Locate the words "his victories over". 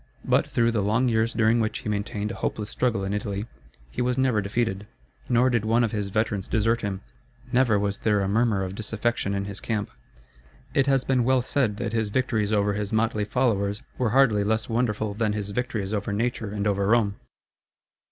11.93-12.73, 15.33-16.11